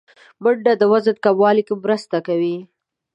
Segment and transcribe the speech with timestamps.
[0.43, 2.57] منډه د وزن کمولو کې مرسته کوي